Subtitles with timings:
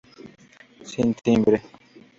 [0.93, 1.61] Sin timbre.